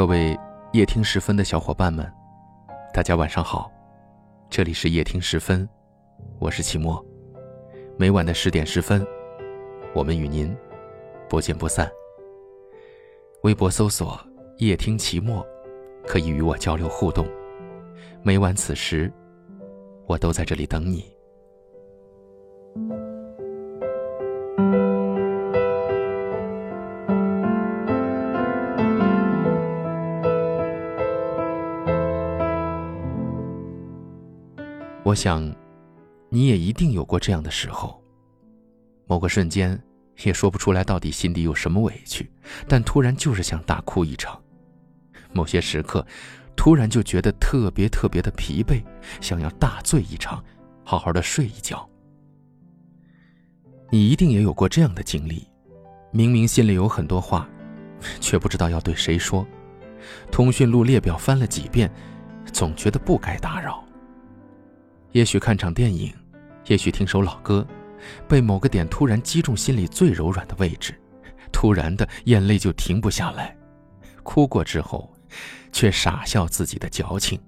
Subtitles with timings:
[0.00, 0.34] 各位
[0.72, 2.10] 夜听时分的小伙伴们，
[2.90, 3.70] 大家晚上好，
[4.48, 5.68] 这里是夜听时分，
[6.38, 7.04] 我是齐墨，
[7.98, 9.06] 每晚的十点十分，
[9.94, 10.56] 我们与您
[11.28, 11.86] 不见不散。
[13.42, 14.18] 微博搜索
[14.56, 15.46] “夜听齐墨”，
[16.08, 17.26] 可以与我交流互动。
[18.22, 19.12] 每晚此时，
[20.06, 21.14] 我都在这里等你。
[35.10, 35.52] 我想，
[36.28, 38.00] 你也一定有过这样的时候。
[39.08, 39.76] 某个瞬间，
[40.22, 42.30] 也说不出来到底心底有什么委屈，
[42.68, 44.40] 但突然就是想大哭一场。
[45.32, 46.06] 某些时刻，
[46.54, 48.84] 突然就觉得特别特别的疲惫，
[49.20, 50.44] 想要大醉一场，
[50.84, 51.84] 好好的睡一觉。
[53.90, 55.44] 你一定也有过这样的经历：
[56.12, 57.48] 明明心里有很多话，
[58.20, 59.44] 却不知道要对谁说；
[60.30, 61.92] 通讯录列表翻了几遍，
[62.52, 63.84] 总觉得不该打扰。
[65.12, 66.12] 也许看场电影，
[66.66, 67.66] 也许听首老歌，
[68.28, 70.94] 被某个点突然击中心里最柔软的位置，
[71.52, 73.56] 突然的眼泪就停不下来。
[74.22, 75.12] 哭过之后，
[75.72, 77.40] 却傻笑自己的矫情。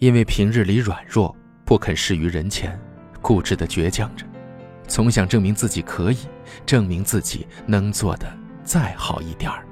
[0.00, 1.34] 因为平日里软弱，
[1.64, 2.76] 不肯示于人前，
[3.22, 4.26] 固执的倔强着，
[4.88, 6.18] 总想证明自己可以，
[6.66, 8.26] 证明自己能做的
[8.64, 9.64] 再好一点儿。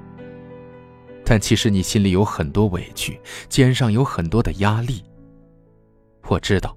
[1.25, 5.03] 但其实你心里有很多委屈，肩上有很多的压力。
[6.27, 6.75] 我知道，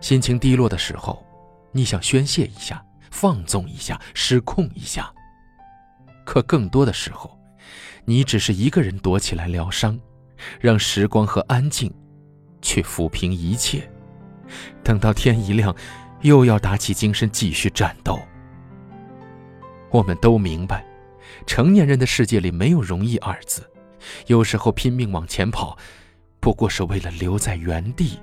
[0.00, 1.24] 心情低落的时候，
[1.72, 5.12] 你想宣泄一下、放纵一下、失控一下。
[6.24, 7.38] 可更多的时候，
[8.04, 9.98] 你只是一个人躲起来疗伤，
[10.60, 11.92] 让时光和安静
[12.60, 13.88] 去抚平一切。
[14.82, 15.74] 等到天一亮，
[16.22, 18.18] 又要打起精神继续战斗。
[19.90, 20.84] 我们都明白，
[21.46, 23.70] 成年人的世界里没有容易二字，
[24.26, 25.78] 有时候拼命往前跑，
[26.40, 28.18] 不过是为了留在原地。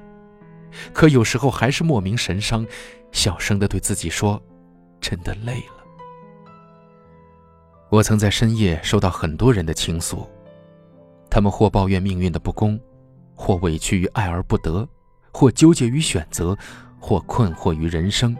[0.94, 2.66] 可有时候还是莫名神伤，
[3.12, 4.41] 小声的对自己说
[5.02, 5.84] ：“真的累了。”
[7.90, 10.28] 我曾在深夜收到很多人的倾诉，
[11.30, 12.80] 他们或抱怨命运的不公，
[13.36, 14.88] 或委屈于爱而不得，
[15.31, 16.58] 或纠结于选择，
[17.00, 18.36] 或困惑于人生。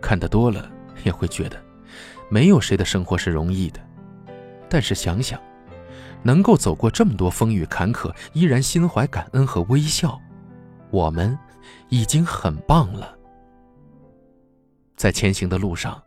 [0.00, 0.70] 看得多了，
[1.02, 1.60] 也会觉得，
[2.28, 3.80] 没有谁的生活是容易的。
[4.68, 5.40] 但是想想，
[6.22, 10.20] 能够走过这么多风雨坎坷，依然心怀感恩和微笑。
[10.90, 11.36] 我们
[11.88, 13.16] 已经很棒了。
[14.96, 16.00] 在前行的路上，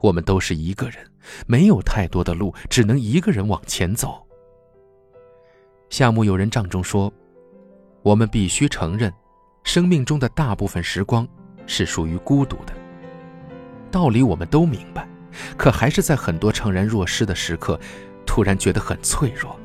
[0.00, 0.98] 我们都是一个人，
[1.46, 4.26] 没有太多的路，只能一个人往前走。
[5.88, 7.12] 夏目友人帐中说
[8.02, 9.12] ：“我们必须承认，
[9.62, 11.26] 生命中的大部分时光
[11.66, 12.72] 是属于孤独的。
[13.90, 15.08] 道理我们都明白，
[15.56, 17.78] 可还是在很多怅然若失的时刻，
[18.26, 19.58] 突然觉得很脆弱，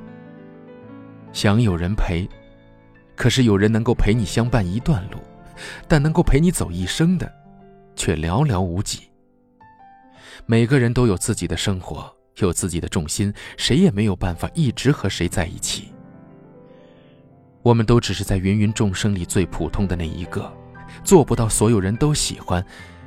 [1.31, 2.29] 想有人陪。”
[3.15, 5.17] 可是有人能够陪你相伴一段路，
[5.87, 7.31] 但能够陪你走一生的，
[7.95, 9.09] 却寥寥无几。
[10.45, 15.93] 每个人都有自己的生活，有自己的重心，谁也没有办法一直和谁在一起。
[17.61, 20.51] 我们都只是在芸芸众生里最普通的那一个，
[21.03, 22.65] 做不到所有人都喜欢，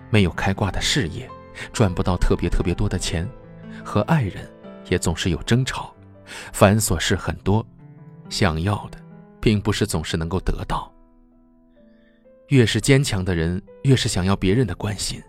[0.08, 1.28] 没有开挂的事业，
[1.72, 3.28] 赚不到特别特别多的钱，
[3.84, 4.48] 和爱人
[4.88, 5.94] 也总是有争吵，
[6.52, 7.66] 繁琐事很多，
[8.30, 8.98] 想要的。
[9.46, 10.92] 并不是总是能够得到。
[12.48, 15.22] 越是坚强的人，越是想要别人的关心，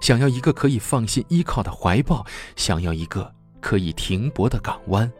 [0.00, 2.24] 想要一个可以放心依靠的怀抱，
[2.56, 3.30] 想要一个
[3.60, 5.12] 可以停泊的港湾。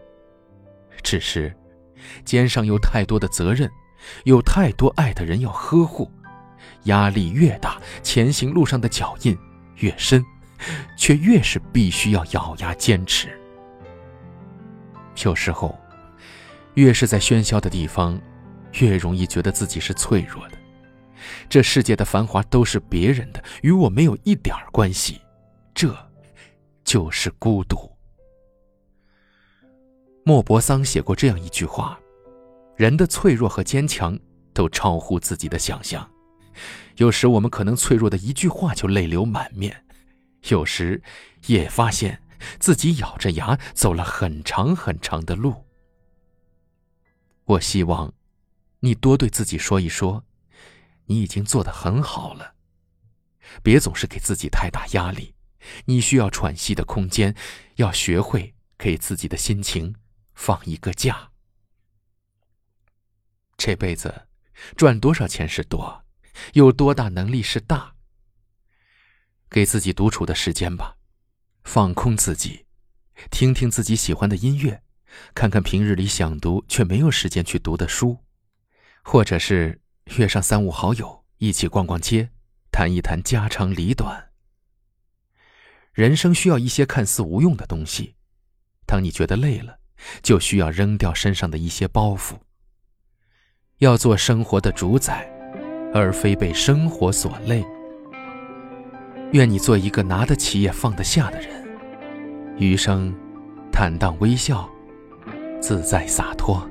[1.02, 1.54] 只是，
[2.24, 3.70] 肩上有太多的责任，
[4.24, 6.10] 有太多爱的人要呵护，
[6.84, 9.36] 压力越大，前行路上的脚印
[9.76, 10.24] 越深，
[10.96, 13.28] 却越是必须要咬牙坚持。
[15.22, 15.78] 有时候，
[16.76, 18.18] 越是在喧嚣的地方。
[18.80, 20.58] 越容易觉得自己是脆弱的，
[21.48, 25.20] 这世界的繁华都是别人的，与我没有一点关系，
[25.74, 25.96] 这，
[26.84, 27.90] 就是孤独。
[30.24, 31.98] 莫泊桑写过这样一句话：
[32.76, 34.18] 人的脆弱和坚强
[34.52, 36.08] 都超乎自己的想象。
[36.96, 39.84] 有时我们可能脆弱的一句话就泪流满面，
[40.48, 41.02] 有时
[41.46, 42.20] 也发现
[42.60, 45.64] 自己咬着牙走了很长很长的路。
[47.44, 48.12] 我希望。
[48.80, 50.24] 你多对自己说一说，
[51.06, 52.54] 你已经做得很好了。
[53.62, 55.34] 别总是给自己太大压力，
[55.86, 57.34] 你需要喘息的空间，
[57.76, 59.94] 要学会给自己的心情
[60.34, 61.30] 放一个假。
[63.56, 64.28] 这辈子
[64.76, 66.04] 赚多少钱是多，
[66.52, 67.94] 有多大能力是大。
[69.50, 70.96] 给自己独处的时间吧，
[71.64, 72.66] 放空自己，
[73.30, 74.82] 听听自己喜欢的音乐，
[75.34, 78.18] 看看平日里想读却没有时间去读的书，
[79.10, 79.80] 或者是
[80.18, 82.28] 约上三五好友一起逛逛街，
[82.70, 84.28] 谈一谈家长里短。
[85.94, 88.16] 人生需要一些看似无用的东西，
[88.84, 89.78] 当你觉得累了，
[90.22, 92.34] 就需要扔掉身上的一些包袱。
[93.78, 95.26] 要做生活的主宰，
[95.94, 97.64] 而非被生活所累。
[99.32, 101.66] 愿你做一个拿得起也放得下的人，
[102.58, 103.14] 余生
[103.72, 104.68] 坦荡微笑，
[105.62, 106.68] 自在洒脱。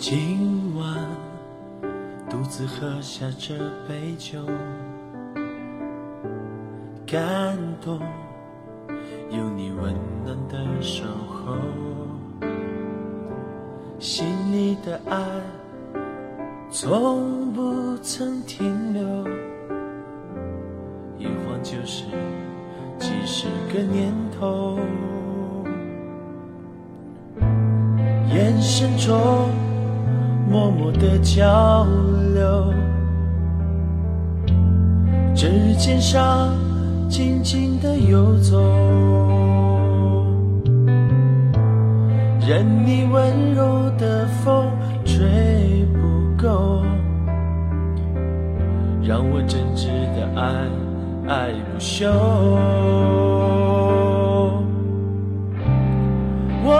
[0.00, 0.96] 今晚
[2.30, 3.54] 独自喝下这
[3.86, 4.38] 杯酒，
[7.06, 8.00] 感动
[9.28, 9.94] 有你温
[10.24, 11.54] 暖的守候，
[13.98, 15.20] 心里的爱
[16.70, 19.02] 从不曾停留。
[21.18, 22.06] 一晃就是
[22.98, 24.78] 几十个年头，
[28.32, 29.50] 眼神中
[30.50, 31.86] 默默的交
[32.34, 32.74] 流，
[35.32, 35.48] 指
[35.78, 36.52] 尖上
[37.08, 38.60] 静静的游走，
[42.40, 44.66] 任你温柔的风
[45.04, 45.98] 吹不
[46.42, 46.82] 够，
[49.04, 49.86] 让我真挚
[50.16, 50.66] 的爱。
[51.28, 52.10] 爱不休。
[56.64, 56.72] 我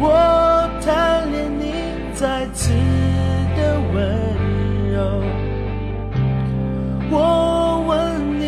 [0.00, 1.72] 我贪恋你
[2.14, 2.72] 再次
[3.56, 3.96] 的温
[4.92, 4.96] 柔。
[7.10, 8.44] 我问你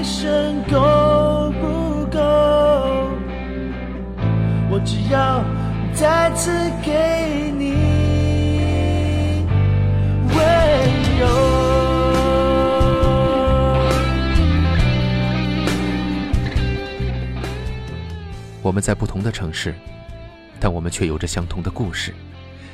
[0.00, 2.18] 一生够不够？
[4.70, 5.42] 我只要
[5.94, 6.50] 再次
[6.84, 7.78] 给你。
[18.60, 19.74] 我们在不同的城市，
[20.60, 22.14] 但我们却有着相同的故事。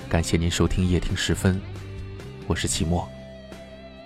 [0.08, 1.60] 感谢您收听夜听时分，
[2.46, 3.08] 我是齐墨。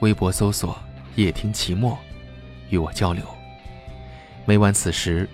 [0.00, 0.78] 微博搜索
[1.16, 1.98] “夜听齐墨”，
[2.70, 3.22] 与我交流。
[4.44, 5.28] 每晚此时，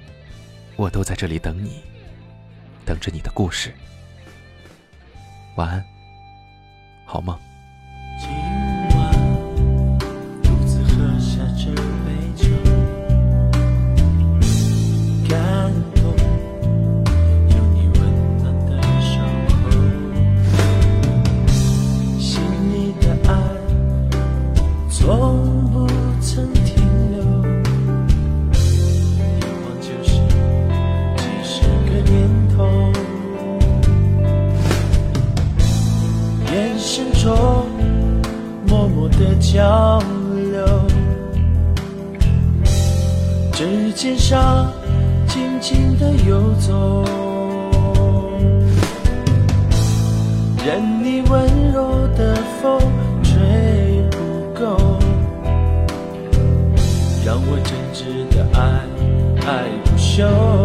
[0.76, 1.82] 我都在这里等你，
[2.85, 3.73] 等着你的故事。
[5.56, 5.85] 晚安，
[7.06, 7.38] 好梦。
[39.55, 40.01] 交
[40.51, 40.67] 流，
[43.53, 44.69] 指尖上
[45.29, 47.05] 静静的游走，
[50.67, 52.81] 任你温柔的风
[53.23, 54.19] 吹不
[54.59, 54.77] 够，
[57.25, 58.61] 让我真挚的爱
[59.47, 60.64] 爱不休。